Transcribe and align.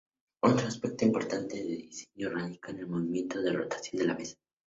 Otro 0.41 0.65
aspecto 0.65 1.05
importante 1.05 1.57
de 1.57 1.63
diseño 1.63 2.31
radica 2.31 2.71
en 2.71 2.79
el 2.79 2.87
movimiento 2.87 3.39
de 3.39 3.53
rotación 3.53 3.99
de 4.01 4.07
la 4.07 4.15
mesa. 4.15 4.35